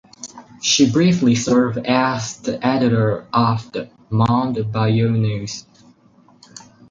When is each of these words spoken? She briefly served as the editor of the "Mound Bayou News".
She 0.63 0.91
briefly 0.91 1.35
served 1.35 1.77
as 1.85 2.39
the 2.39 2.57
editor 2.65 3.27
of 3.31 3.71
the 3.71 3.91
"Mound 4.09 4.71
Bayou 4.71 5.11
News". 5.11 5.67